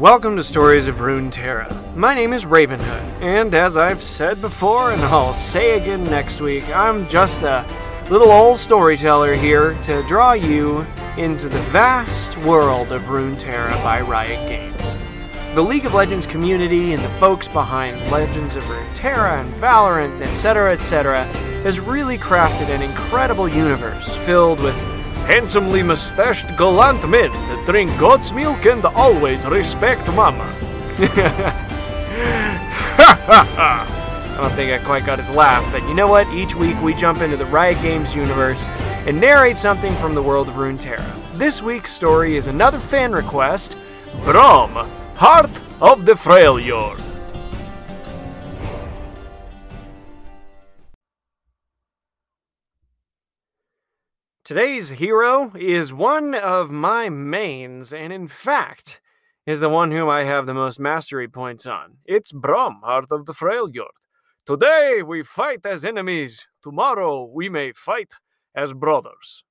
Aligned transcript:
Welcome 0.00 0.36
to 0.36 0.44
Stories 0.44 0.86
of 0.86 0.94
Runeterra. 0.94 1.94
My 1.94 2.14
name 2.14 2.32
is 2.32 2.46
Ravenhood, 2.46 3.20
and 3.20 3.54
as 3.54 3.76
I've 3.76 4.02
said 4.02 4.40
before, 4.40 4.92
and 4.92 5.02
I'll 5.02 5.34
say 5.34 5.78
again 5.78 6.04
next 6.04 6.40
week, 6.40 6.66
I'm 6.74 7.06
just 7.06 7.42
a 7.42 7.66
little 8.08 8.32
old 8.32 8.58
storyteller 8.58 9.34
here 9.34 9.74
to 9.82 10.02
draw 10.08 10.32
you 10.32 10.86
into 11.18 11.50
the 11.50 11.60
vast 11.64 12.38
world 12.38 12.92
of 12.92 13.02
Runeterra 13.10 13.74
by 13.82 14.00
Riot 14.00 14.48
Games. 14.48 14.96
The 15.54 15.60
League 15.60 15.84
of 15.84 15.92
Legends 15.92 16.26
community 16.26 16.94
and 16.94 17.04
the 17.04 17.18
folks 17.18 17.46
behind 17.46 18.10
Legends 18.10 18.56
of 18.56 18.64
Runeterra 18.64 19.42
and 19.42 19.52
Valorant, 19.56 20.22
etc., 20.22 20.72
etc., 20.72 21.24
has 21.62 21.78
really 21.78 22.16
crafted 22.16 22.70
an 22.70 22.80
incredible 22.80 23.50
universe 23.50 24.14
filled 24.24 24.60
with 24.60 24.74
handsomely 25.30 25.80
mustached 25.80 26.56
gallant 26.56 27.08
men 27.08 27.30
that 27.30 27.64
drink 27.64 27.88
goat's 28.00 28.32
milk 28.32 28.66
and 28.66 28.84
always 28.84 29.46
respect 29.46 30.04
mama. 30.08 30.52
I 33.28 34.36
don't 34.36 34.50
think 34.54 34.72
I 34.72 34.84
quite 34.84 35.06
got 35.06 35.20
his 35.20 35.30
laugh, 35.30 35.64
but 35.70 35.82
you 35.88 35.94
know 35.94 36.08
what? 36.08 36.26
Each 36.30 36.56
week 36.56 36.82
we 36.82 36.94
jump 36.94 37.20
into 37.22 37.36
the 37.36 37.46
Riot 37.46 37.80
Games 37.80 38.12
universe 38.12 38.66
and 39.06 39.20
narrate 39.20 39.56
something 39.56 39.94
from 39.94 40.16
the 40.16 40.22
world 40.22 40.48
of 40.48 40.54
Runeterra. 40.54 41.14
This 41.34 41.62
week's 41.62 41.92
story 41.92 42.36
is 42.36 42.48
another 42.48 42.80
fan 42.80 43.12
request 43.12 43.78
Braum, 44.22 44.84
Heart 45.14 45.60
of 45.80 46.06
the 46.06 46.14
Freljord. 46.14 47.09
Today's 54.50 54.88
hero 54.88 55.52
is 55.54 55.92
one 55.92 56.34
of 56.34 56.72
my 56.72 57.08
mains, 57.08 57.92
and 57.92 58.12
in 58.12 58.26
fact, 58.26 59.00
is 59.46 59.60
the 59.60 59.68
one 59.68 59.92
whom 59.92 60.08
I 60.08 60.24
have 60.24 60.46
the 60.46 60.54
most 60.54 60.80
mastery 60.80 61.28
points 61.28 61.66
on. 61.66 61.98
It's 62.04 62.32
Braum, 62.32 62.80
Heart 62.82 63.12
of 63.12 63.26
the 63.26 63.32
Freljord. 63.32 63.94
Today 64.44 65.04
we 65.06 65.22
fight 65.22 65.64
as 65.64 65.84
enemies, 65.84 66.48
tomorrow 66.64 67.30
we 67.32 67.48
may 67.48 67.70
fight 67.70 68.14
as 68.52 68.72
brothers. 68.72 69.44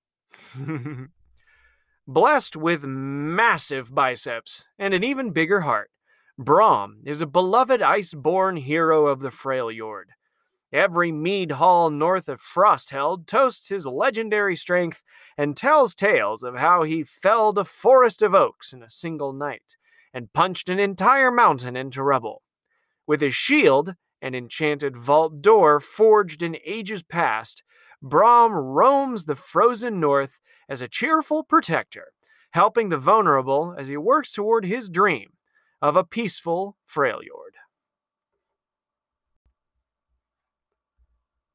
Blessed 2.05 2.57
with 2.57 2.83
massive 2.83 3.95
biceps 3.95 4.65
and 4.77 4.93
an 4.93 5.05
even 5.05 5.31
bigger 5.31 5.61
heart, 5.61 5.91
Braum 6.37 6.95
is 7.05 7.21
a 7.21 7.25
beloved 7.25 7.81
ice-born 7.81 8.57
hero 8.57 9.07
of 9.07 9.21
the 9.21 9.29
Freljord. 9.29 10.07
Every 10.71 11.11
mead 11.11 11.51
hall 11.53 11.89
north 11.89 12.29
of 12.29 12.41
Frostheld 12.41 13.25
toasts 13.25 13.69
his 13.69 13.87
legendary 13.87 14.55
strength 14.55 15.03
and 15.35 15.57
tells 15.57 15.95
tales 15.95 16.43
of 16.43 16.57
how 16.57 16.83
he 16.83 17.03
felled 17.03 17.57
a 17.57 17.63
forest 17.65 18.21
of 18.21 18.35
oaks 18.35 18.71
in 18.71 18.83
a 18.83 18.89
single 18.89 19.33
night 19.33 19.77
and 20.13 20.31
punched 20.31 20.69
an 20.69 20.79
entire 20.79 21.31
mountain 21.31 21.75
into 21.75 22.03
rubble. 22.03 22.43
With 23.07 23.21
his 23.21 23.33
shield, 23.35 23.95
an 24.21 24.35
enchanted 24.35 24.95
vault 24.95 25.41
door 25.41 25.79
forged 25.79 26.43
in 26.43 26.57
ages 26.63 27.01
past, 27.01 27.63
Braum 28.03 28.51
roams 28.53 29.25
the 29.25 29.35
frozen 29.35 29.99
north 29.99 30.39
as 30.69 30.81
a 30.81 30.87
cheerful 30.87 31.43
protector, 31.43 32.13
helping 32.51 32.89
the 32.89 32.97
vulnerable 32.97 33.75
as 33.77 33.87
he 33.87 33.97
works 33.97 34.31
toward 34.31 34.65
his 34.65 34.89
dream 34.89 35.31
of 35.81 35.95
a 35.95 36.03
peaceful 36.03 36.77
Freljord. 36.87 37.48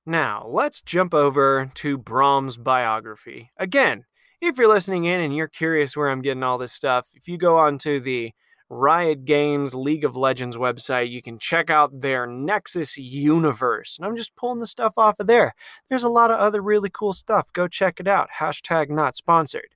Now, 0.07 0.47
let's 0.47 0.83
jump 0.83 1.15
over 1.15 1.71
to 1.75 1.99
Braum's 1.99 2.59
biography. 2.59 3.51
Again, 3.57 4.05
if 4.41 4.59
you're 4.59 4.69
listening 4.69 5.05
in 5.05 5.21
and 5.21 5.35
you're 5.35 5.49
curious 5.49 5.97
where 5.97 6.11
I'm 6.11 6.21
getting 6.21 6.43
all 6.43 6.59
this 6.59 6.73
stuff, 6.73 7.09
if 7.15 7.27
you 7.27 7.39
go 7.39 7.57
onto 7.59 8.01
the 8.01 8.33
Riot 8.69 9.25
Games 9.25 9.75
League 9.75 10.05
of 10.05 10.17
Legends 10.17 10.57
website, 10.57 11.11
you 11.11 11.23
can 11.23 11.39
check 11.39 11.71
out 11.71 12.03
their 12.03 12.27
Nexus 12.27 12.99
universe. 12.99 13.97
And 13.97 14.07
I'm 14.07 14.17
just 14.17 14.37
pulling 14.37 14.61
the 14.61 14.67
stuff 14.67 14.95
off 14.99 15.17
of 15.19 15.27
there. 15.27 15.55
There's 15.89 16.05
a 16.05 16.11
lot 16.11 16.31
of 16.31 16.39
other 16.39 16.61
really 16.61 16.91
cool 16.91 17.15
stuff. 17.15 17.53
Go 17.53 17.69
check 17.69 17.99
it 17.99 18.09
out. 18.09 18.29
Hashtag 18.41 18.91
not 18.91 19.17
sponsored. 19.17 19.75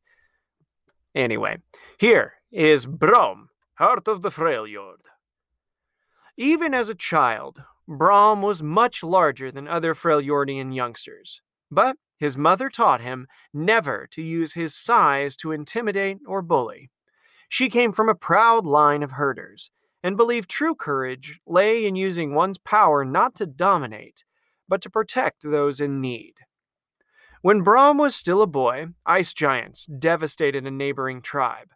Anyway, 1.14 1.58
here 1.98 2.34
is 2.52 2.86
Braum, 2.86 3.46
Heart 3.74 4.08
of 4.08 4.22
the 4.22 4.30
Freljord. 4.30 5.06
Even 6.36 6.74
as 6.74 6.88
a 6.88 6.94
child, 6.94 7.62
Braum 7.88 8.42
was 8.42 8.62
much 8.62 9.02
larger 9.02 9.50
than 9.50 9.66
other 9.66 9.94
Freljordian 9.94 10.74
youngsters, 10.74 11.40
but 11.70 11.96
his 12.18 12.36
mother 12.36 12.68
taught 12.68 13.00
him 13.00 13.26
never 13.54 14.06
to 14.10 14.22
use 14.22 14.52
his 14.52 14.74
size 14.74 15.36
to 15.36 15.52
intimidate 15.52 16.18
or 16.26 16.42
bully. 16.42 16.90
She 17.48 17.70
came 17.70 17.92
from 17.92 18.08
a 18.08 18.14
proud 18.14 18.66
line 18.66 19.02
of 19.02 19.12
herders 19.12 19.70
and 20.02 20.16
believed 20.16 20.50
true 20.50 20.74
courage 20.74 21.40
lay 21.46 21.86
in 21.86 21.96
using 21.96 22.34
one's 22.34 22.58
power 22.58 23.04
not 23.04 23.34
to 23.36 23.46
dominate, 23.46 24.22
but 24.68 24.82
to 24.82 24.90
protect 24.90 25.42
those 25.42 25.80
in 25.80 26.00
need. 26.00 26.34
When 27.40 27.64
Braum 27.64 27.98
was 27.98 28.14
still 28.14 28.42
a 28.42 28.46
boy, 28.46 28.88
ice 29.06 29.32
giants 29.32 29.86
devastated 29.86 30.66
a 30.66 30.70
neighboring 30.70 31.22
tribe. 31.22 31.68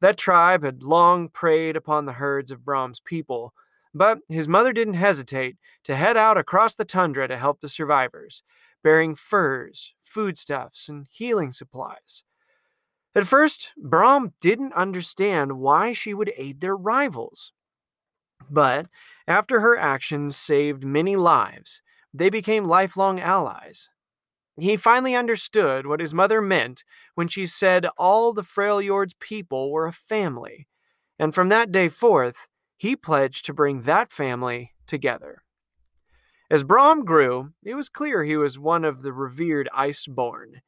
That 0.00 0.16
tribe 0.16 0.64
had 0.64 0.82
long 0.82 1.28
preyed 1.28 1.76
upon 1.76 2.06
the 2.06 2.14
herds 2.14 2.50
of 2.50 2.60
Braum's 2.60 2.98
people, 2.98 3.52
but 3.94 4.20
his 4.28 4.48
mother 4.48 4.72
didn't 4.72 4.94
hesitate 4.94 5.56
to 5.84 5.96
head 5.96 6.16
out 6.16 6.38
across 6.38 6.74
the 6.74 6.84
tundra 6.84 7.28
to 7.28 7.36
help 7.36 7.60
the 7.60 7.68
survivors, 7.68 8.42
bearing 8.82 9.14
furs, 9.14 9.94
foodstuffs, 10.02 10.88
and 10.88 11.06
healing 11.10 11.50
supplies. 11.50 12.24
At 13.14 13.26
first, 13.26 13.70
Braum 13.78 14.32
didn't 14.40 14.72
understand 14.72 15.58
why 15.58 15.92
she 15.92 16.14
would 16.14 16.32
aid 16.36 16.60
their 16.60 16.76
rivals. 16.76 17.52
But 18.50 18.86
after 19.28 19.60
her 19.60 19.76
actions 19.76 20.36
saved 20.36 20.84
many 20.84 21.14
lives, 21.16 21.82
they 22.12 22.30
became 22.30 22.66
lifelong 22.66 23.20
allies. 23.20 23.88
He 24.58 24.76
finally 24.76 25.14
understood 25.14 25.86
what 25.86 26.00
his 26.00 26.12
mother 26.12 26.40
meant 26.40 26.84
when 27.14 27.28
she 27.28 27.46
said 27.46 27.86
all 27.96 28.32
the 28.32 28.42
Freljord's 28.42 29.14
people 29.18 29.70
were 29.70 29.86
a 29.86 29.92
family, 29.92 30.68
and 31.18 31.34
from 31.34 31.48
that 31.48 31.72
day 31.72 31.88
forth, 31.88 32.48
he 32.82 32.96
pledged 32.96 33.44
to 33.44 33.54
bring 33.54 33.82
that 33.82 34.10
family 34.10 34.72
together. 34.88 35.44
As 36.50 36.64
Braum 36.64 37.04
grew, 37.04 37.52
it 37.62 37.76
was 37.76 37.88
clear 37.88 38.24
he 38.24 38.36
was 38.36 38.58
one 38.58 38.84
of 38.84 39.02
the 39.02 39.12
revered 39.12 39.68
Iceborn. 39.72 40.62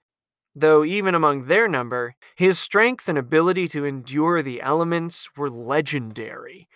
Though 0.54 0.84
even 0.84 1.16
among 1.16 1.46
their 1.46 1.66
number, 1.66 2.14
his 2.36 2.56
strength 2.56 3.08
and 3.08 3.18
ability 3.18 3.66
to 3.70 3.84
endure 3.84 4.42
the 4.42 4.62
elements 4.62 5.28
were 5.36 5.50
legendary. 5.50 6.68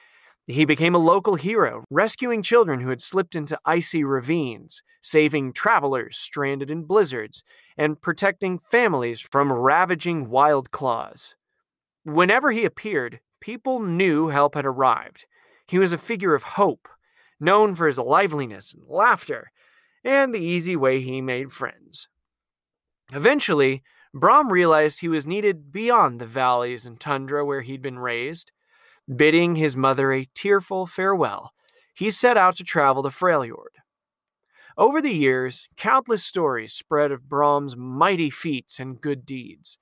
He 0.48 0.64
became 0.64 0.96
a 0.96 1.06
local 1.12 1.36
hero, 1.36 1.84
rescuing 1.88 2.42
children 2.42 2.80
who 2.80 2.90
had 2.90 3.00
slipped 3.00 3.36
into 3.36 3.60
icy 3.64 4.02
ravines, 4.02 4.82
saving 5.00 5.52
travelers 5.52 6.16
stranded 6.16 6.68
in 6.68 6.82
blizzards, 6.82 7.44
and 7.76 8.00
protecting 8.00 8.58
families 8.58 9.20
from 9.20 9.52
ravaging 9.52 10.30
wild 10.30 10.72
claws. 10.72 11.36
Whenever 12.02 12.50
he 12.50 12.64
appeared, 12.64 13.20
people 13.40 13.80
knew 13.80 14.28
help 14.28 14.54
had 14.54 14.66
arrived. 14.66 15.26
He 15.66 15.78
was 15.78 15.92
a 15.92 15.98
figure 15.98 16.34
of 16.34 16.42
hope, 16.42 16.88
known 17.38 17.74
for 17.74 17.86
his 17.86 17.98
liveliness 17.98 18.72
and 18.72 18.84
laughter, 18.88 19.50
and 20.04 20.32
the 20.32 20.40
easy 20.40 20.76
way 20.76 21.00
he 21.00 21.20
made 21.20 21.52
friends. 21.52 22.08
Eventually, 23.12 23.82
Braum 24.14 24.50
realized 24.50 25.00
he 25.00 25.08
was 25.08 25.26
needed 25.26 25.70
beyond 25.70 26.18
the 26.18 26.26
valleys 26.26 26.86
and 26.86 26.98
tundra 26.98 27.44
where 27.44 27.62
he'd 27.62 27.82
been 27.82 27.98
raised. 27.98 28.52
Bidding 29.14 29.56
his 29.56 29.76
mother 29.76 30.12
a 30.12 30.28
tearful 30.34 30.86
farewell, 30.86 31.52
he 31.94 32.10
set 32.10 32.36
out 32.36 32.56
to 32.56 32.64
travel 32.64 33.02
to 33.02 33.08
Freljord. 33.08 33.78
Over 34.76 35.00
the 35.00 35.12
years, 35.12 35.68
countless 35.76 36.24
stories 36.24 36.72
spread 36.72 37.10
of 37.10 37.28
Braum's 37.28 37.76
mighty 37.76 38.30
feats 38.30 38.78
and 38.78 39.00
good 39.00 39.26
deeds. 39.26 39.78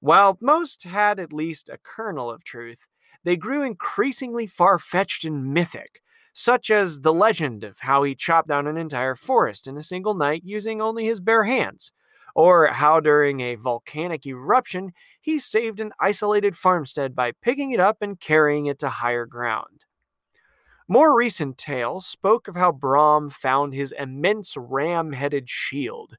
While 0.00 0.36
most 0.40 0.82
had 0.82 1.20
at 1.20 1.32
least 1.32 1.68
a 1.68 1.78
kernel 1.78 2.28
of 2.30 2.42
truth, 2.42 2.88
they 3.24 3.36
grew 3.36 3.62
increasingly 3.62 4.46
far 4.46 4.78
fetched 4.78 5.24
and 5.24 5.52
mythic, 5.52 6.02
such 6.32 6.70
as 6.70 7.00
the 7.00 7.12
legend 7.12 7.62
of 7.62 7.80
how 7.80 8.02
he 8.02 8.14
chopped 8.14 8.48
down 8.48 8.66
an 8.66 8.76
entire 8.76 9.14
forest 9.14 9.66
in 9.66 9.76
a 9.76 9.82
single 9.82 10.14
night 10.14 10.42
using 10.44 10.80
only 10.80 11.04
his 11.04 11.20
bare 11.20 11.44
hands, 11.44 11.92
or 12.34 12.68
how 12.68 13.00
during 13.00 13.40
a 13.40 13.54
volcanic 13.54 14.26
eruption 14.26 14.92
he 15.20 15.38
saved 15.38 15.80
an 15.80 15.92
isolated 16.00 16.56
farmstead 16.56 17.14
by 17.14 17.32
picking 17.42 17.70
it 17.70 17.80
up 17.80 17.98
and 18.00 18.20
carrying 18.20 18.66
it 18.66 18.78
to 18.78 18.88
higher 18.88 19.26
ground. 19.26 19.84
More 20.88 21.16
recent 21.16 21.58
tales 21.58 22.06
spoke 22.06 22.48
of 22.48 22.56
how 22.56 22.72
Braum 22.72 23.32
found 23.32 23.72
his 23.72 23.92
immense 23.92 24.56
ram 24.56 25.12
headed 25.12 25.48
shield, 25.48 26.16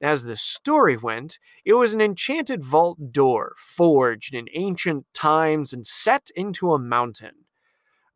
as 0.00 0.24
the 0.24 0.36
story 0.36 0.96
went, 0.96 1.38
it 1.64 1.74
was 1.74 1.92
an 1.92 2.00
enchanted 2.00 2.64
vault 2.64 3.12
door 3.12 3.54
forged 3.58 4.34
in 4.34 4.48
ancient 4.54 5.06
times 5.14 5.72
and 5.72 5.86
set 5.86 6.28
into 6.34 6.72
a 6.72 6.78
mountain. 6.78 7.46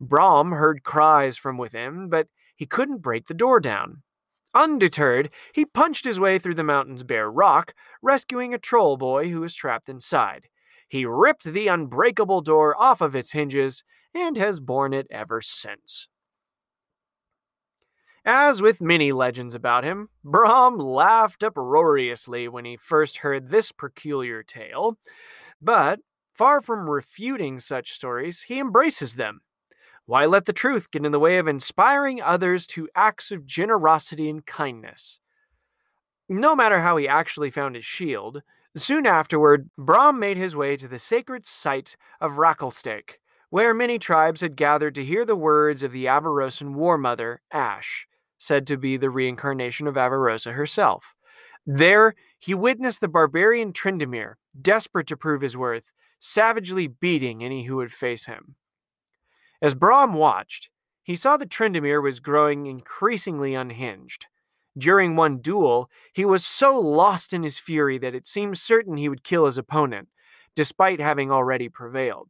Braum 0.01 0.57
heard 0.57 0.83
cries 0.83 1.37
from 1.37 1.57
within, 1.57 2.09
but 2.09 2.27
he 2.55 2.65
couldn't 2.65 3.01
break 3.01 3.27
the 3.27 3.33
door 3.33 3.59
down. 3.59 4.03
Undeterred, 4.53 5.31
he 5.53 5.65
punched 5.65 6.05
his 6.05 6.19
way 6.19 6.39
through 6.39 6.55
the 6.55 6.63
mountain's 6.63 7.03
bare 7.03 7.29
rock, 7.29 7.73
rescuing 8.01 8.53
a 8.53 8.57
troll 8.57 8.97
boy 8.97 9.29
who 9.29 9.41
was 9.41 9.53
trapped 9.53 9.89
inside. 9.89 10.47
he 10.87 11.05
ripped 11.05 11.43
the 11.45 11.67
unbreakable 11.67 12.41
door 12.41 12.75
off 12.81 13.01
of 13.01 13.15
its 13.15 13.31
hinges 13.31 13.83
and 14.13 14.37
has 14.37 14.59
borne 14.59 14.93
it 14.93 15.07
ever 15.11 15.41
since. 15.41 16.07
As 18.27 18.59
with 18.59 18.81
many 18.81 19.11
legends 19.11 19.53
about 19.53 19.83
him, 19.83 20.09
Braum 20.25 20.79
laughed 20.79 21.43
uproariously 21.43 22.47
when 22.47 22.65
he 22.65 22.75
first 22.75 23.17
heard 23.17 23.49
this 23.49 23.71
peculiar 23.71 24.41
tale, 24.41 24.97
but 25.61 25.99
far 26.33 26.59
from 26.59 26.89
refuting 26.89 27.59
such 27.59 27.93
stories, 27.93 28.43
he 28.43 28.59
embraces 28.59 29.13
them. 29.13 29.41
Why 30.07 30.25
let 30.25 30.45
the 30.45 30.53
truth 30.53 30.89
get 30.89 31.05
in 31.05 31.11
the 31.11 31.19
way 31.19 31.37
of 31.37 31.47
inspiring 31.47 32.19
others 32.19 32.65
to 32.67 32.89
acts 32.95 33.31
of 33.31 33.45
generosity 33.45 34.27
and 34.27 34.43
kindness? 34.43 35.19
No 36.27 36.55
matter 36.55 36.79
how 36.79 36.97
he 36.97 37.07
actually 37.07 37.51
found 37.51 37.75
his 37.75 37.85
shield, 37.85 38.41
soon 38.75 39.05
afterward, 39.05 39.69
Braum 39.77 40.17
made 40.17 40.37
his 40.37 40.55
way 40.55 40.77
to 40.77 40.87
the 40.87 40.97
sacred 40.97 41.45
site 41.45 41.95
of 42.19 42.33
Rakelstake, 42.33 43.19
where 43.51 43.75
many 43.75 43.99
tribes 43.99 44.41
had 44.41 44.55
gathered 44.55 44.95
to 44.95 45.05
hear 45.05 45.25
the 45.25 45.35
words 45.35 45.83
of 45.83 45.91
the 45.91 46.05
Avarosan 46.05 46.73
war 46.73 46.97
mother, 46.97 47.41
Ash, 47.51 48.07
said 48.45 48.67
to 48.67 48.77
be 48.77 48.97
the 48.97 49.09
reincarnation 49.09 49.87
of 49.87 49.95
Avarosa 49.95 50.53
herself. 50.53 51.15
There, 51.65 52.13
he 52.37 52.53
witnessed 52.53 53.01
the 53.01 53.07
barbarian 53.07 53.73
Tryndamere, 53.73 54.35
desperate 54.59 55.07
to 55.07 55.17
prove 55.17 55.41
his 55.41 55.57
worth, 55.57 55.91
savagely 56.19 56.87
beating 56.87 57.43
any 57.43 57.63
who 57.63 57.77
would 57.77 57.91
face 57.91 58.25
him. 58.25 58.55
As 59.61 59.73
Braum 59.73 60.13
watched, 60.13 60.69
he 61.03 61.15
saw 61.15 61.37
that 61.37 61.49
Tryndamere 61.49 62.01
was 62.01 62.19
growing 62.19 62.65
increasingly 62.65 63.55
unhinged. 63.55 64.27
During 64.77 65.15
one 65.15 65.37
duel, 65.37 65.89
he 66.13 66.25
was 66.25 66.45
so 66.45 66.77
lost 66.79 67.31
in 67.31 67.43
his 67.43 67.59
fury 67.59 67.97
that 67.99 68.15
it 68.15 68.27
seemed 68.27 68.57
certain 68.57 68.97
he 68.97 69.07
would 69.07 69.23
kill 69.23 69.45
his 69.45 69.57
opponent, 69.57 70.09
despite 70.55 70.99
having 70.99 71.31
already 71.31 71.69
prevailed. 71.69 72.29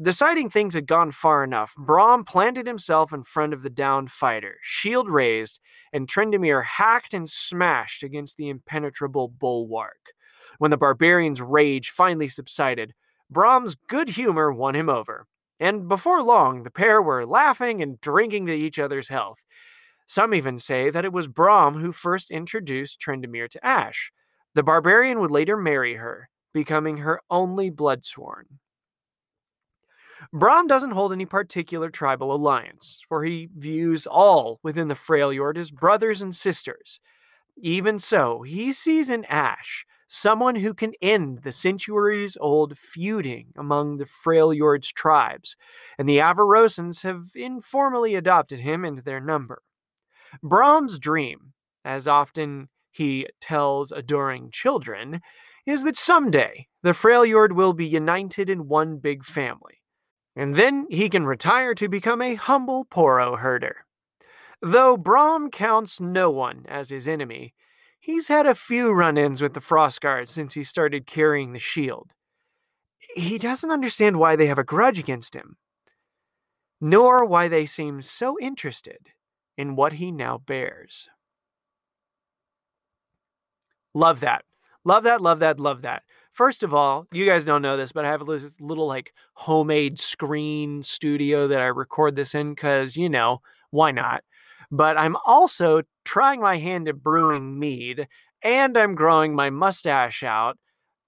Deciding 0.00 0.50
things 0.50 0.74
had 0.74 0.88
gone 0.88 1.12
far 1.12 1.44
enough, 1.44 1.72
Braum 1.78 2.26
planted 2.26 2.66
himself 2.66 3.12
in 3.12 3.22
front 3.22 3.52
of 3.52 3.62
the 3.62 3.70
downed 3.70 4.10
fighter, 4.10 4.56
shield 4.60 5.08
raised, 5.08 5.60
and 5.92 6.08
Tryndamere 6.08 6.64
hacked 6.64 7.14
and 7.14 7.30
smashed 7.30 8.02
against 8.02 8.36
the 8.36 8.48
impenetrable 8.48 9.28
bulwark. 9.28 10.10
When 10.58 10.72
the 10.72 10.76
barbarian's 10.76 11.40
rage 11.40 11.90
finally 11.90 12.26
subsided, 12.26 12.94
Braum's 13.32 13.76
good 13.86 14.10
humor 14.10 14.52
won 14.52 14.74
him 14.74 14.88
over, 14.88 15.28
and 15.60 15.86
before 15.86 16.22
long 16.22 16.64
the 16.64 16.72
pair 16.72 17.00
were 17.00 17.24
laughing 17.24 17.80
and 17.80 18.00
drinking 18.00 18.46
to 18.46 18.52
each 18.52 18.80
other's 18.80 19.08
health. 19.08 19.38
Some 20.06 20.34
even 20.34 20.58
say 20.58 20.90
that 20.90 21.04
it 21.04 21.12
was 21.12 21.28
Braum 21.28 21.80
who 21.80 21.92
first 21.92 22.32
introduced 22.32 23.00
Tryndamere 23.00 23.48
to 23.50 23.64
Ash. 23.64 24.10
The 24.54 24.64
barbarian 24.64 25.20
would 25.20 25.30
later 25.30 25.56
marry 25.56 25.94
her, 25.94 26.30
becoming 26.52 26.98
her 26.98 27.20
only 27.30 27.70
bloodsworn. 27.70 28.58
Braum 30.32 30.66
doesn't 30.66 30.92
hold 30.92 31.12
any 31.12 31.26
particular 31.26 31.90
tribal 31.90 32.34
alliance, 32.34 33.00
for 33.08 33.24
he 33.24 33.48
views 33.56 34.06
all 34.06 34.60
within 34.62 34.88
the 34.88 34.94
Freljord 34.94 35.56
as 35.56 35.70
brothers 35.70 36.22
and 36.22 36.34
sisters. 36.34 37.00
Even 37.56 37.98
so, 37.98 38.42
he 38.42 38.72
sees 38.72 39.08
in 39.08 39.24
Ash 39.26 39.86
someone 40.06 40.56
who 40.56 40.74
can 40.74 40.92
end 41.00 41.42
the 41.42 41.52
centuries 41.52 42.36
old 42.40 42.78
feuding 42.78 43.52
among 43.56 43.96
the 43.96 44.04
Freljord's 44.04 44.92
tribes, 44.92 45.56
and 45.98 46.08
the 46.08 46.18
Avarosans 46.18 47.02
have 47.02 47.26
informally 47.34 48.14
adopted 48.14 48.60
him 48.60 48.84
into 48.84 49.02
their 49.02 49.20
number. 49.20 49.62
Braum's 50.42 50.98
dream, 50.98 51.52
as 51.84 52.08
often 52.08 52.68
he 52.90 53.26
tells 53.40 53.92
adoring 53.92 54.50
children, 54.52 55.20
is 55.66 55.82
that 55.84 55.96
someday 55.96 56.66
the 56.82 56.92
Freljord 56.92 57.52
will 57.52 57.72
be 57.72 57.86
united 57.86 58.50
in 58.50 58.68
one 58.68 58.98
big 58.98 59.24
family 59.24 59.80
and 60.36 60.54
then 60.54 60.86
he 60.90 61.08
can 61.08 61.26
retire 61.26 61.74
to 61.74 61.88
become 61.88 62.20
a 62.20 62.34
humble 62.34 62.84
poro 62.84 63.38
herder. 63.38 63.84
Though 64.60 64.96
Braum 64.96 65.50
counts 65.50 66.00
no 66.00 66.30
one 66.30 66.64
as 66.68 66.90
his 66.90 67.06
enemy, 67.06 67.54
he's 68.00 68.28
had 68.28 68.46
a 68.46 68.54
few 68.54 68.92
run 68.92 69.16
ins 69.16 69.42
with 69.42 69.54
the 69.54 69.60
Frostguard 69.60 70.28
since 70.28 70.54
he 70.54 70.64
started 70.64 71.06
carrying 71.06 71.52
the 71.52 71.58
shield. 71.58 72.14
He 73.14 73.38
doesn't 73.38 73.70
understand 73.70 74.18
why 74.18 74.36
they 74.36 74.46
have 74.46 74.58
a 74.58 74.64
grudge 74.64 74.98
against 74.98 75.34
him, 75.34 75.56
nor 76.80 77.24
why 77.24 77.48
they 77.48 77.66
seem 77.66 78.00
so 78.00 78.38
interested 78.40 79.08
in 79.56 79.76
what 79.76 79.94
he 79.94 80.10
now 80.10 80.38
bears. 80.38 81.08
Love 83.92 84.20
that. 84.20 84.44
Love 84.84 85.04
that, 85.04 85.20
love 85.20 85.38
that, 85.38 85.60
love 85.60 85.82
that. 85.82 86.02
First 86.34 86.64
of 86.64 86.74
all, 86.74 87.06
you 87.12 87.24
guys 87.26 87.44
don't 87.44 87.62
know 87.62 87.76
this, 87.76 87.92
but 87.92 88.04
I 88.04 88.08
have 88.08 88.26
this 88.26 88.60
little 88.60 88.88
like 88.88 89.12
homemade 89.34 90.00
screen 90.00 90.82
studio 90.82 91.46
that 91.46 91.60
I 91.60 91.66
record 91.66 92.16
this 92.16 92.34
in 92.34 92.54
because, 92.54 92.96
you 92.96 93.08
know, 93.08 93.40
why 93.70 93.92
not? 93.92 94.24
But 94.68 94.98
I'm 94.98 95.16
also 95.24 95.82
trying 96.04 96.40
my 96.40 96.56
hand 96.58 96.88
at 96.88 97.04
brewing 97.04 97.60
mead 97.60 98.08
and 98.42 98.76
I'm 98.76 98.96
growing 98.96 99.36
my 99.36 99.48
mustache 99.48 100.24
out. 100.24 100.58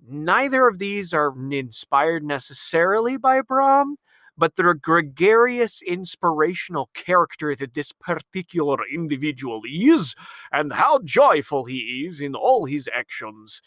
Neither 0.09 0.69
of 0.69 0.79
these 0.79 1.13
are 1.13 1.35
inspired 1.51 2.23
necessarily 2.23 3.17
by 3.17 3.41
Braum, 3.41 3.97
but 4.39 4.55
the 4.55 4.75
gregarious, 4.81 5.83
inspirational 5.83 6.89
character 6.95 7.57
that 7.57 7.75
this 7.75 7.91
particular 7.91 8.77
individual 8.95 9.63
is, 9.69 10.15
and 10.53 10.75
how 10.75 11.01
joyful 11.01 11.65
he 11.65 12.05
is 12.07 12.21
in 12.21 12.37
all 12.37 12.67
his 12.67 12.89
actions, 12.95 13.61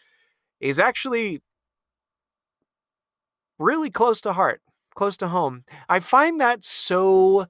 is 0.62 0.80
actually 0.80 1.42
really 3.60 3.90
close 3.90 4.22
to 4.22 4.34
heart, 4.34 4.62
close 4.96 5.18
to 5.18 5.28
home. 5.28 5.64
I 5.88 6.00
find 6.00 6.42
that 6.42 6.64
so 6.64 7.48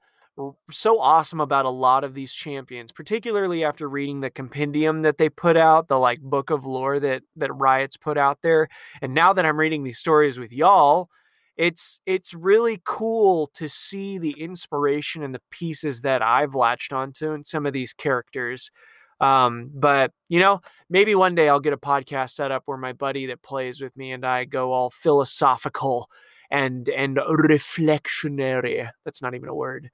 so 0.72 1.00
awesome 1.00 1.42
about 1.42 1.66
a 1.66 1.70
lot 1.70 2.04
of 2.04 2.14
these 2.14 2.34
champions, 2.34 2.92
particularly 2.92 3.64
after 3.64 3.90
reading 3.90 4.22
the 4.22 4.30
compendium 4.30 5.02
that 5.02 5.18
they 5.18 5.30
put 5.30 5.58
out, 5.58 5.88
the 5.88 6.00
like 6.00 6.22
book 6.22 6.50
of 6.50 6.66
lore 6.66 7.00
that 7.00 7.24
that 7.36 7.54
Riot's 7.54 7.98
put 7.98 8.18
out 8.18 8.40
there. 8.42 8.70
And 9.02 9.14
now 9.14 9.34
that 9.34 9.46
I'm 9.46 9.60
reading 9.60 9.84
these 9.84 10.00
stories 10.00 10.40
with 10.40 10.54
y'all, 10.54 11.10
it's 11.58 12.00
it's 12.06 12.34
really 12.34 12.82
cool 12.86 13.48
to 13.56 13.68
see 13.68 14.18
the 14.18 14.32
inspiration 14.40 15.24
and 15.24 15.36
the 15.36 15.42
pieces 15.52 16.02
that 16.02 16.22
I've 16.22 16.56
latched 16.56 16.94
onto 16.94 17.32
in 17.32 17.44
some 17.44 17.66
of 17.66 17.74
these 17.74 17.94
characters. 17.94 18.72
Um, 19.20 19.70
but 19.74 20.12
you 20.30 20.40
know, 20.40 20.62
maybe 20.90 21.16
one 21.16 21.36
day 21.36 21.50
I'll 21.50 21.60
get 21.60 21.74
a 21.74 21.78
podcast 21.78 22.32
set 22.32 22.52
up 22.52 22.64
where 22.66 22.78
my 22.78 22.94
buddy 22.94 23.26
that 23.28 23.42
plays 23.44 23.82
with 23.82 23.96
me 23.98 24.12
and 24.12 24.26
I 24.26 24.46
go 24.46 24.72
all 24.72 24.90
philosophical 24.90 26.10
and 26.50 26.88
and 26.90 27.18
reflectionary. 27.18 28.90
That's 29.06 29.22
not 29.22 29.36
even 29.36 29.50
a 29.50 29.56
word 29.56 29.90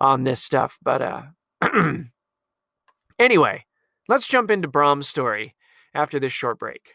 on 0.00 0.24
this 0.24 0.42
stuff. 0.42 0.78
But 0.82 1.02
uh 1.02 1.22
anyway, 3.18 3.64
let's 4.08 4.26
jump 4.28 4.50
into 4.50 4.68
Braum's 4.68 5.08
story 5.08 5.54
after 5.94 6.18
this 6.18 6.32
short 6.32 6.58
break. 6.58 6.94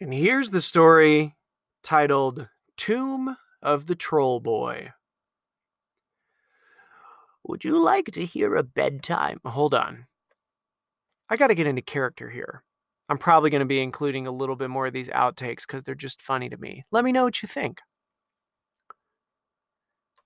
And 0.00 0.14
here's 0.14 0.50
the 0.50 0.60
story 0.60 1.34
titled 1.82 2.48
Tomb 2.76 3.36
of 3.60 3.86
the 3.86 3.96
Troll 3.96 4.38
Boy. 4.38 4.92
Would 7.42 7.64
you 7.64 7.78
like 7.80 8.06
to 8.12 8.24
hear 8.24 8.54
a 8.54 8.62
bedtime? 8.62 9.40
Hold 9.44 9.74
on. 9.74 10.06
I 11.28 11.36
got 11.36 11.48
to 11.48 11.56
get 11.56 11.66
into 11.66 11.82
character 11.82 12.30
here. 12.30 12.62
I'm 13.08 13.18
probably 13.18 13.50
going 13.50 13.60
to 13.60 13.66
be 13.66 13.80
including 13.80 14.26
a 14.26 14.30
little 14.30 14.54
bit 14.54 14.70
more 14.70 14.86
of 14.86 14.92
these 14.92 15.08
outtakes 15.08 15.66
because 15.66 15.82
they're 15.82 15.94
just 15.96 16.22
funny 16.22 16.48
to 16.48 16.56
me. 16.56 16.82
Let 16.92 17.04
me 17.04 17.10
know 17.10 17.24
what 17.24 17.42
you 17.42 17.48
think. 17.48 17.80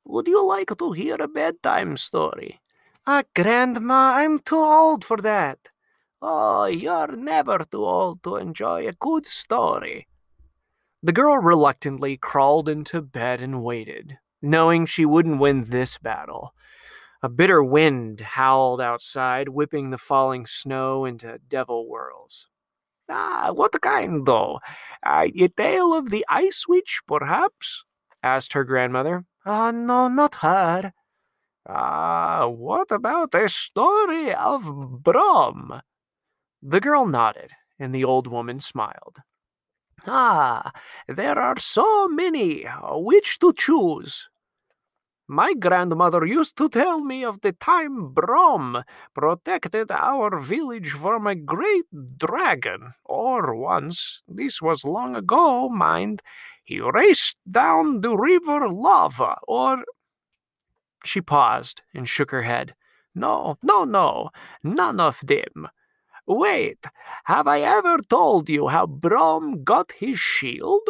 Would 0.04 0.28
you 0.28 0.44
like 0.44 0.76
to 0.76 0.92
hear 0.92 1.14
a 1.14 1.28
bedtime 1.28 1.96
story? 1.96 2.60
Ah, 3.06 3.22
Grandma, 3.34 4.16
I'm 4.16 4.38
too 4.38 4.56
old 4.56 5.04
for 5.04 5.16
that. 5.18 5.68
Oh, 6.24 6.66
you're 6.66 7.16
never 7.16 7.58
too 7.58 7.84
old 7.84 8.22
to 8.22 8.36
enjoy 8.36 8.86
a 8.86 8.92
good 8.92 9.26
story. 9.26 10.06
The 11.02 11.12
girl 11.12 11.38
reluctantly 11.38 12.16
crawled 12.16 12.68
into 12.68 13.02
bed 13.02 13.40
and 13.40 13.64
waited, 13.64 14.18
knowing 14.40 14.86
she 14.86 15.04
wouldn't 15.04 15.40
win 15.40 15.64
this 15.64 15.98
battle. 15.98 16.54
A 17.24 17.28
bitter 17.28 17.60
wind 17.60 18.20
howled 18.20 18.80
outside, 18.80 19.48
whipping 19.48 19.90
the 19.90 19.98
falling 19.98 20.46
snow 20.46 21.04
into 21.04 21.40
devil 21.48 21.88
whirls. 21.88 22.46
Ah, 23.08 23.50
what 23.52 23.72
kind, 23.82 24.24
though? 24.24 24.60
Uh, 25.04 25.26
a 25.36 25.48
tale 25.48 25.92
of 25.92 26.10
the 26.10 26.24
Ice 26.28 26.68
Witch, 26.68 27.00
perhaps? 27.04 27.84
asked 28.22 28.52
her 28.52 28.62
grandmother. 28.62 29.24
Ah, 29.44 29.66
uh, 29.66 29.70
no, 29.72 30.06
not 30.06 30.36
her. 30.36 30.92
Ah, 31.68 32.42
uh, 32.42 32.48
what 32.48 32.92
about 32.92 33.34
a 33.34 33.48
story 33.48 34.32
of 34.32 34.62
Braum? 35.02 35.82
The 36.62 36.80
girl 36.80 37.06
nodded, 37.06 37.50
and 37.78 37.92
the 37.92 38.04
old 38.04 38.28
woman 38.28 38.60
smiled. 38.60 39.18
Ah, 40.06 40.70
there 41.08 41.38
are 41.38 41.58
so 41.58 42.06
many. 42.08 42.64
Which 42.92 43.38
to 43.40 43.52
choose? 43.52 44.28
My 45.28 45.54
grandmother 45.54 46.24
used 46.26 46.56
to 46.58 46.68
tell 46.68 47.00
me 47.00 47.24
of 47.24 47.40
the 47.40 47.52
time 47.52 48.12
Braum 48.12 48.84
protected 49.14 49.90
our 49.90 50.38
village 50.38 50.90
from 50.90 51.26
a 51.26 51.34
great 51.34 51.86
dragon, 52.18 52.94
or 53.04 53.54
once, 53.54 54.22
this 54.28 54.60
was 54.60 54.84
long 54.84 55.16
ago, 55.16 55.68
mind, 55.68 56.22
he 56.62 56.80
raced 56.80 57.38
down 57.50 58.02
the 58.02 58.16
river 58.16 58.68
lava, 58.68 59.36
or. 59.48 59.84
She 61.04 61.20
paused 61.20 61.82
and 61.94 62.08
shook 62.08 62.30
her 62.30 62.42
head. 62.42 62.74
No, 63.14 63.58
no, 63.62 63.84
no, 63.84 64.30
none 64.62 65.00
of 65.00 65.20
them. 65.26 65.68
Wait, 66.26 66.86
have 67.24 67.48
I 67.48 67.60
ever 67.60 67.98
told 67.98 68.48
you 68.48 68.68
how 68.68 68.86
Braum 68.86 69.64
got 69.64 69.92
his 69.92 70.18
shield? 70.18 70.88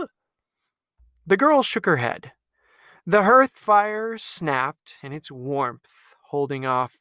The 1.27 1.37
girl 1.37 1.62
shook 1.62 1.87
her 1.87 1.97
head. 1.97 2.33
The 3.07 3.23
hearth 3.23 3.53
fire 3.57 4.19
snapped 4.19 4.97
in 5.03 5.12
its 5.12 5.31
warmth, 5.31 6.15
holding 6.27 6.67
off. 6.67 7.01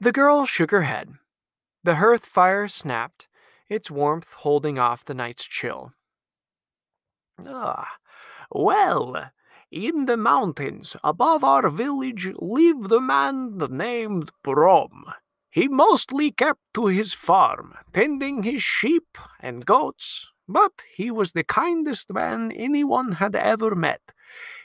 The 0.00 0.12
girl 0.12 0.44
shook 0.44 0.70
her 0.70 0.82
head. 0.82 1.14
The 1.82 1.96
hearth 1.96 2.26
fire 2.26 2.68
snapped, 2.68 3.28
its 3.68 3.90
warmth 3.90 4.32
holding 4.34 4.78
off 4.78 5.04
the 5.04 5.14
night's 5.14 5.44
chill. 5.44 5.92
Ah, 7.46 7.96
well, 8.50 9.30
in 9.74 10.06
the 10.06 10.16
mountains 10.16 10.96
above 11.02 11.42
our 11.42 11.68
village 11.68 12.30
lived 12.36 12.92
a 12.92 13.00
man 13.00 13.58
named 13.70 14.30
Braum. 14.44 15.12
He 15.50 15.68
mostly 15.68 16.30
kept 16.30 16.60
to 16.74 16.86
his 16.86 17.12
farm, 17.12 17.74
tending 17.92 18.44
his 18.44 18.62
sheep 18.62 19.18
and 19.40 19.66
goats 19.66 20.28
but 20.48 20.82
he 20.94 21.10
was 21.10 21.32
the 21.32 21.44
kindest 21.44 22.12
man 22.12 22.52
anyone 22.52 23.12
had 23.12 23.34
ever 23.34 23.74
met. 23.74 24.12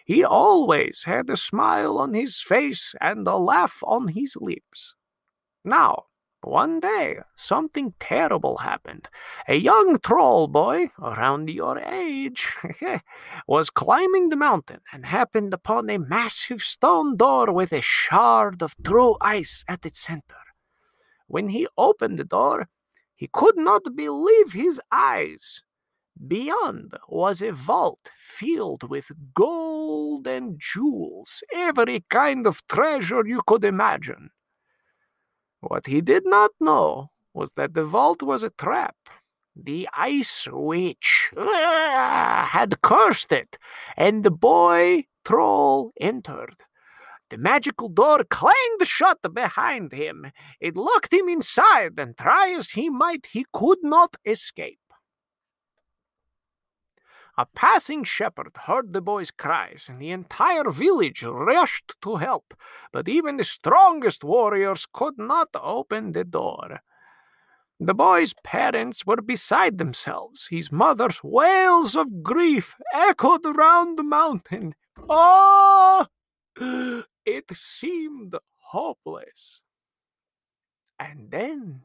He 0.05 0.23
always 0.23 1.03
had 1.05 1.29
a 1.29 1.37
smile 1.37 1.97
on 1.97 2.13
his 2.13 2.41
face 2.41 2.95
and 2.99 3.27
a 3.27 3.37
laugh 3.37 3.79
on 3.83 4.09
his 4.09 4.35
lips. 4.35 4.95
Now, 5.63 6.05
one 6.41 6.79
day, 6.79 7.19
something 7.35 7.93
terrible 7.99 8.57
happened. 8.57 9.09
A 9.47 9.55
young 9.55 9.99
troll 9.99 10.47
boy, 10.47 10.89
around 11.01 11.49
your 11.49 11.79
age, 11.79 12.47
was 13.47 13.69
climbing 13.69 14.29
the 14.29 14.37
mountain 14.37 14.79
and 14.93 15.05
happened 15.05 15.53
upon 15.53 15.89
a 15.89 15.99
massive 15.99 16.61
stone 16.61 17.17
door 17.17 17.51
with 17.51 17.73
a 17.73 17.81
shard 17.81 18.61
of 18.61 18.75
true 18.83 19.17
ice 19.19 19.65
at 19.67 19.85
its 19.85 19.99
center. 19.99 20.43
When 21.27 21.49
he 21.49 21.67
opened 21.77 22.17
the 22.17 22.23
door, 22.23 22.69
he 23.15 23.27
could 23.31 23.57
not 23.57 23.95
believe 23.95 24.53
his 24.53 24.79
eyes. 24.91 25.63
Beyond 26.25 26.93
was 27.07 27.41
a 27.41 27.51
vault 27.51 28.11
filled 28.17 28.89
with 28.89 29.11
gold 29.33 30.27
and 30.27 30.59
jewels, 30.59 31.43
every 31.53 32.05
kind 32.09 32.47
of 32.47 32.65
treasure 32.67 33.25
you 33.25 33.41
could 33.45 33.63
imagine. 33.63 34.31
What 35.61 35.87
he 35.87 36.01
did 36.01 36.25
not 36.25 36.51
know 36.59 37.11
was 37.33 37.53
that 37.53 37.73
the 37.73 37.83
vault 37.83 38.23
was 38.23 38.43
a 38.43 38.49
trap. 38.49 38.95
The 39.55 39.89
ice 39.93 40.47
witch 40.49 41.31
uh, 41.35 42.45
had 42.45 42.81
cursed 42.81 43.31
it, 43.31 43.57
and 43.97 44.23
the 44.23 44.31
boy 44.31 45.05
troll 45.25 45.91
entered. 45.99 46.63
The 47.29 47.37
magical 47.37 47.89
door 47.89 48.23
clanged 48.23 48.83
shut 48.83 49.19
behind 49.33 49.91
him. 49.91 50.31
It 50.59 50.77
locked 50.77 51.13
him 51.13 51.27
inside, 51.27 51.99
and 51.99 52.17
try 52.17 52.55
as 52.57 52.71
he 52.71 52.89
might, 52.89 53.27
he 53.27 53.45
could 53.53 53.79
not 53.83 54.15
escape. 54.25 54.78
A 57.39 57.45
passing 57.45 58.03
shepherd 58.03 58.51
heard 58.65 58.91
the 58.91 58.99
boy's 58.99 59.31
cries, 59.31 59.87
and 59.87 60.01
the 60.01 60.11
entire 60.11 60.69
village 60.69 61.23
rushed 61.23 61.95
to 62.01 62.17
help, 62.17 62.53
but 62.91 63.07
even 63.07 63.37
the 63.37 63.45
strongest 63.45 64.25
warriors 64.25 64.85
could 64.91 65.17
not 65.17 65.47
open 65.55 66.11
the 66.11 66.25
door. 66.25 66.81
The 67.79 67.93
boy's 67.93 68.33
parents 68.43 69.05
were 69.05 69.21
beside 69.21 69.77
themselves. 69.77 70.47
His 70.49 70.69
mother's 70.69 71.23
wails 71.23 71.95
of 71.95 72.23
grief 72.23 72.75
echoed 72.93 73.45
round 73.55 73.97
the 73.97 74.03
mountain. 74.03 74.75
Oh! 75.07 76.07
It 77.25 77.55
seemed 77.55 78.35
hopeless. 78.71 79.63
And 80.99 81.31
then 81.31 81.83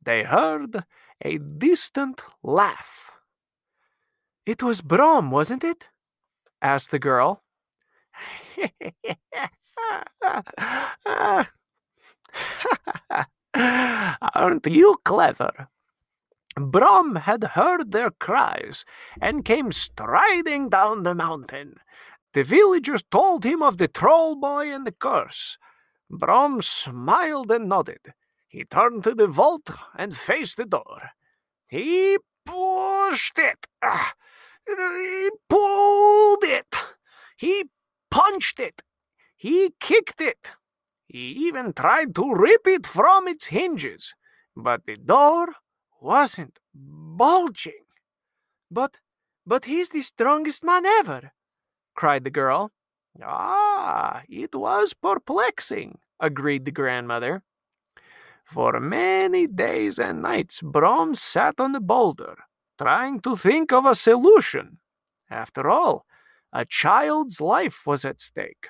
they 0.00 0.22
heard 0.22 0.84
a 1.20 1.38
distant 1.38 2.22
laugh 2.44 3.11
it 4.46 4.62
was 4.62 4.80
Braum, 4.80 5.30
wasn't 5.30 5.64
it? 5.64 5.88
asked 6.60 6.90
the 6.90 6.98
girl. 6.98 7.42
Aren't 13.54 14.66
you 14.66 14.96
clever? 15.04 15.68
Braum 16.56 17.20
had 17.20 17.44
heard 17.54 17.92
their 17.92 18.10
cries 18.10 18.84
and 19.20 19.44
came 19.44 19.72
striding 19.72 20.68
down 20.68 21.02
the 21.02 21.14
mountain. 21.14 21.76
The 22.34 22.44
villagers 22.44 23.02
told 23.10 23.44
him 23.44 23.62
of 23.62 23.78
the 23.78 23.88
troll 23.88 24.36
boy 24.36 24.72
and 24.72 24.86
the 24.86 24.92
curse. 24.92 25.58
Braum 26.10 26.62
smiled 26.62 27.50
and 27.50 27.68
nodded. 27.68 28.14
He 28.48 28.64
turned 28.64 29.04
to 29.04 29.14
the 29.14 29.28
vault 29.28 29.70
and 29.96 30.16
faced 30.16 30.58
the 30.58 30.66
door. 30.66 31.10
He 31.68 32.18
pushed 32.44 33.38
it. 33.38 33.66
Ah, 33.82 34.12
he 34.66 35.30
pulled 35.48 36.44
it. 36.44 36.74
He 37.36 37.64
punched 38.10 38.60
it. 38.60 38.82
He 39.36 39.74
kicked 39.80 40.20
it. 40.20 40.50
He 41.06 41.32
even 41.46 41.72
tried 41.72 42.14
to 42.14 42.32
rip 42.32 42.66
it 42.66 42.86
from 42.86 43.28
its 43.28 43.46
hinges. 43.46 44.14
But 44.56 44.86
the 44.86 44.96
door 44.96 45.48
wasn't 46.00 46.58
bulging. 46.74 47.84
But, 48.70 48.98
but 49.46 49.64
he's 49.66 49.90
the 49.90 50.02
strongest 50.02 50.64
man 50.64 50.86
ever, 50.86 51.32
cried 51.94 52.24
the 52.24 52.30
girl. 52.30 52.70
Ah, 53.22 54.22
it 54.28 54.54
was 54.54 54.94
perplexing, 54.94 55.98
agreed 56.18 56.64
the 56.64 56.70
grandmother. 56.70 57.42
For 58.44 58.80
many 58.80 59.46
days 59.46 59.98
and 59.98 60.22
nights, 60.22 60.60
Braum 60.62 61.14
sat 61.14 61.60
on 61.60 61.72
the 61.72 61.80
boulder, 61.80 62.36
trying 62.82 63.20
to 63.20 63.36
think 63.36 63.72
of 63.72 63.86
a 63.86 63.94
solution. 63.94 64.78
After 65.30 65.70
all, 65.70 66.04
a 66.52 66.64
child's 66.64 67.40
life 67.40 67.86
was 67.86 68.04
at 68.04 68.20
stake. 68.20 68.66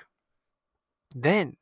Then, 1.15 1.57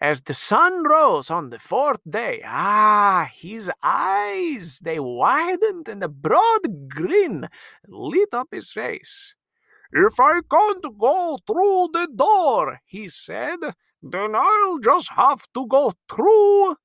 as 0.00 0.22
the 0.22 0.34
sun 0.34 0.82
rose 0.82 1.30
on 1.30 1.50
the 1.50 1.60
fourth 1.60 2.00
day, 2.08 2.42
ah, 2.44 3.30
his 3.32 3.70
eyes, 3.84 4.80
they 4.80 4.98
widened 4.98 5.88
and 5.88 6.02
a 6.02 6.08
broad 6.08 6.88
grin 6.88 7.48
lit 7.86 8.34
up 8.34 8.48
his 8.50 8.72
face. 8.72 9.36
If 9.92 10.18
I 10.18 10.40
can't 10.50 10.98
go 10.98 11.38
through 11.46 11.90
the 11.92 12.08
door, 12.12 12.80
he 12.84 13.08
said, 13.08 13.60
then 14.02 14.34
I'll 14.34 14.78
just 14.78 15.12
have 15.12 15.46
to 15.54 15.66
go 15.68 15.92
through. 16.10 16.76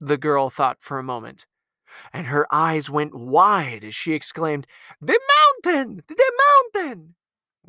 The 0.00 0.16
girl 0.16 0.48
thought 0.48 0.78
for 0.80 0.98
a 0.98 1.02
moment 1.02 1.46
and 2.12 2.26
her 2.28 2.46
eyes 2.52 2.90
went 2.90 3.14
wide 3.14 3.84
as 3.84 3.94
she 3.94 4.12
exclaimed, 4.12 4.66
The 5.00 5.18
mountain! 5.64 6.02
The 6.08 6.32
mountain! 6.74 7.14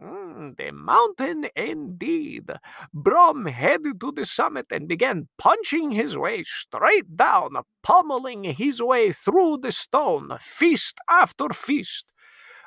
Mm, 0.01 0.57
the 0.57 0.71
mountain 0.71 1.47
indeed. 1.55 2.51
Braum 2.93 3.49
headed 3.49 4.01
to 4.01 4.11
the 4.11 4.25
summit 4.25 4.67
and 4.71 4.87
began 4.87 5.29
punching 5.37 5.91
his 5.91 6.17
way 6.17 6.43
straight 6.43 7.15
down, 7.15 7.53
pummeling 7.81 8.43
his 8.43 8.81
way 8.81 9.13
through 9.13 9.57
the 9.57 9.71
stone, 9.71 10.37
feast 10.39 10.99
after 11.09 11.49
feast. 11.49 12.11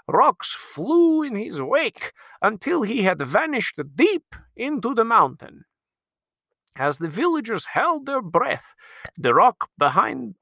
Rocks 0.08 0.52
flew 0.52 1.22
in 1.22 1.36
his 1.36 1.60
wake 1.60 2.12
until 2.40 2.82
he 2.82 3.02
had 3.02 3.20
vanished 3.20 3.78
deep 3.94 4.34
into 4.56 4.94
the 4.94 5.04
mountain. 5.04 5.64
As 6.76 6.96
the 6.96 7.08
villagers 7.08 7.66
held 7.66 8.06
their 8.06 8.22
breath, 8.22 8.74
the 9.18 9.34
rock 9.34 9.68
behind 9.76 10.36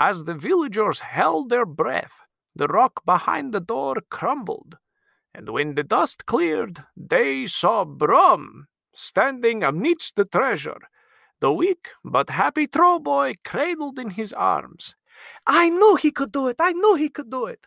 as 0.00 0.24
the 0.24 0.34
villagers 0.34 1.00
held 1.00 1.50
their 1.50 1.66
breath, 1.66 2.22
the 2.56 2.66
rock 2.66 3.04
behind 3.04 3.52
the 3.52 3.60
door 3.60 3.96
crumbled, 4.10 4.78
and 5.34 5.50
when 5.50 5.74
the 5.74 5.84
dust 5.84 6.24
cleared, 6.24 6.84
they 6.96 7.46
saw 7.46 7.84
Braum 7.84 8.64
standing 8.94 9.62
amidst 9.62 10.16
the 10.16 10.24
treasure. 10.24 10.80
the 11.40 11.52
weak 11.52 11.88
but 12.04 12.30
happy 12.30 12.66
troll 12.66 12.98
boy 12.98 13.32
cradled 13.44 13.98
in 13.98 14.10
his 14.10 14.32
arms. 14.32 14.94
I 15.46 15.68
knew 15.70 15.96
he 15.96 16.10
could 16.10 16.32
do 16.32 16.48
it! 16.48 16.56
I 16.60 16.72
knew 16.72 16.94
he 16.96 17.10
could 17.10 17.30
do 17.30 17.46
it! 17.46 17.66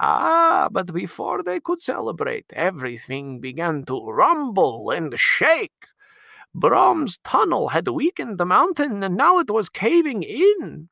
Ah, 0.00 0.68
but 0.72 0.92
before 0.94 1.42
they 1.42 1.60
could 1.60 1.82
celebrate, 1.82 2.46
everything 2.54 3.40
began 3.40 3.84
to 3.84 4.10
rumble 4.10 4.90
and 4.90 5.18
shake. 5.18 5.86
Braum's 6.54 7.18
tunnel 7.18 7.68
had 7.68 7.88
weakened 7.88 8.38
the 8.38 8.46
mountain, 8.46 9.02
and 9.02 9.16
now 9.16 9.38
it 9.38 9.50
was 9.50 9.68
caving 9.68 10.22
in. 10.22 10.88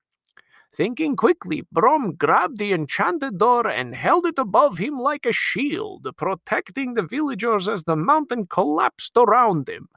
Thinking 0.74 1.14
quickly, 1.14 1.62
Braum 1.72 2.18
grabbed 2.18 2.58
the 2.58 2.72
enchanted 2.72 3.38
door 3.38 3.68
and 3.68 3.94
held 3.94 4.26
it 4.26 4.40
above 4.40 4.78
him 4.78 4.98
like 4.98 5.24
a 5.24 5.32
shield, 5.32 6.08
protecting 6.16 6.94
the 6.94 7.02
villagers 7.02 7.68
as 7.68 7.84
the 7.84 7.94
mountain 7.94 8.46
collapsed 8.46 9.12
around 9.16 9.68
him. 9.68 9.88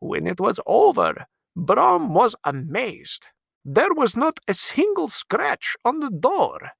When 0.00 0.26
it 0.26 0.40
was 0.40 0.58
over, 0.66 1.26
Braum 1.56 2.08
was 2.08 2.34
amazed. 2.42 3.28
There 3.64 3.94
was 3.94 4.16
not 4.16 4.40
a 4.48 4.54
single 4.54 5.08
scratch 5.08 5.76
on 5.84 6.00
the 6.00 6.10
door. 6.10 6.72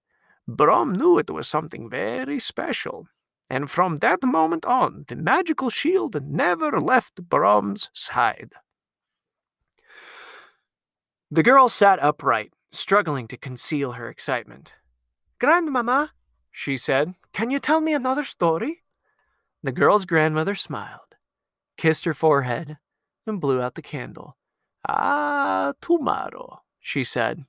Braum 0.49 0.97
knew 0.97 1.17
it 1.19 1.31
was 1.31 1.47
something 1.47 1.89
very 1.89 2.41
special, 2.41 3.07
and 3.49 3.71
from 3.71 3.99
that 3.99 4.25
moment 4.25 4.65
on, 4.65 5.05
the 5.07 5.15
magical 5.15 5.71
shield 5.71 6.21
never 6.27 6.81
left 6.81 7.29
Braum's 7.29 7.89
side. 7.93 8.51
The 11.31 11.45
girl 11.45 11.69
sat 11.69 12.03
upright, 12.03 12.53
struggling 12.73 13.29
to 13.29 13.37
conceal 13.37 13.93
her 13.93 14.09
excitement. 14.09 14.75
Grandmama, 15.39 16.13
She 16.51 16.77
said, 16.77 17.15
can 17.33 17.51
you 17.51 17.59
tell 17.59 17.81
me 17.81 17.95
another 17.95 18.25
story? 18.25 18.83
The 19.63 19.73
girl's 19.73 20.05
grandmother 20.05 20.55
smiled, 20.55 21.17
kissed 21.77 22.05
her 22.05 22.15
forehead, 22.15 22.79
and 23.27 23.41
blew 23.41 23.61
out 23.61 23.75
the 23.75 23.83
candle. 23.83 24.37
Ah, 24.89 25.73
tomorrow, 25.81 26.63
she 26.81 27.05
said. 27.05 27.45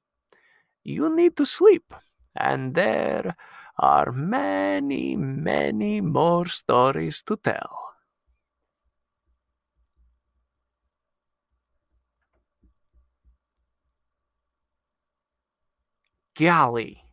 You 0.83 1.13
need 1.13 1.35
to 1.37 1.45
sleep, 1.45 1.93
and 2.35 2.75
there 2.75 3.35
are 3.79 4.11
many, 4.11 5.15
many 5.15 6.01
more 6.01 6.47
stories 6.47 7.23
to 7.23 7.35
tell. 7.37 7.92
Golly, 16.37 17.03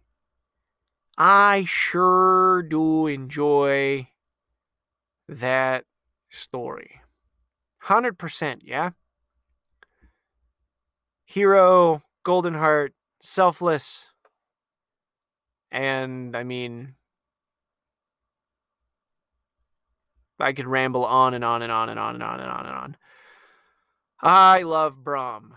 I 1.18 1.64
sure 1.66 2.62
do 2.62 3.06
enjoy 3.06 4.08
that 5.28 5.84
story. 6.30 7.02
100%, 7.84 8.60
yeah? 8.64 8.90
Hero, 11.24 12.02
Golden 12.24 12.54
Heart, 12.54 12.94
selfless. 13.20 14.08
And 15.70 16.34
I 16.34 16.42
mean, 16.42 16.94
I 20.38 20.52
could 20.52 20.66
ramble 20.66 21.04
on 21.04 21.34
and 21.34 21.44
on 21.44 21.62
and 21.62 21.70
on 21.70 21.88
and 21.90 21.98
on 21.98 22.14
and 22.14 22.24
on 22.24 22.40
and 22.40 22.50
on 22.50 22.66
and 22.66 22.74
on. 22.74 22.96
I 24.22 24.62
love 24.62 25.04
Braum. 25.04 25.52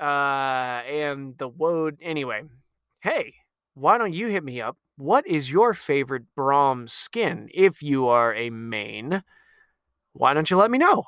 Uh, 0.00 0.82
and 0.86 1.36
the 1.38 1.48
woad. 1.48 1.98
Anyway, 2.00 2.44
hey, 3.00 3.34
why 3.74 3.98
don't 3.98 4.12
you 4.12 4.28
hit 4.28 4.44
me 4.44 4.60
up? 4.60 4.76
What 4.96 5.26
is 5.26 5.50
your 5.50 5.74
favorite 5.74 6.24
Braum 6.36 6.90
skin 6.90 7.48
if 7.54 7.82
you 7.82 8.08
are 8.08 8.34
a 8.34 8.50
main? 8.50 9.22
Why 10.12 10.34
don't 10.34 10.50
you 10.50 10.56
let 10.56 10.70
me 10.70 10.78
know? 10.78 11.06